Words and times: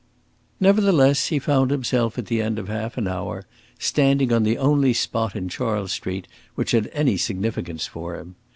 Nevertheless, 0.59 1.27
he 1.27 1.37
found 1.37 1.69
himself, 1.69 2.17
at 2.17 2.25
the 2.25 2.41
end 2.41 2.57
of 2.57 2.67
half 2.69 2.97
an 2.97 3.07
hour, 3.07 3.45
standing 3.77 4.33
on 4.33 4.41
the 4.41 4.57
only 4.57 4.93
spot 4.93 5.35
in 5.35 5.47
Charles 5.47 5.91
Street 5.91 6.27
which 6.55 6.71
had 6.71 6.89
any 6.91 7.17
significance 7.17 7.85
for 7.85 8.15
him. 8.17 8.33